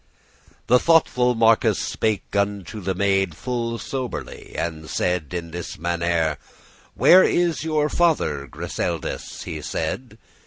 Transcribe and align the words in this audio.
The 0.65 0.79
thoughtful 0.79 1.35
marquis 1.35 1.75
spake 1.75 2.35
unto 2.35 2.81
the 2.81 2.95
maid 2.95 3.35
Full 3.37 3.77
soberly, 3.77 4.55
and 4.57 4.89
said 4.89 5.31
in 5.31 5.51
this 5.51 5.77
mannere: 5.77 6.37
"Where 6.95 7.23
is 7.23 7.63
your 7.63 7.87
father, 7.87 8.47
Griseldis?" 8.47 9.43
he 9.43 9.61
said. 9.61 10.17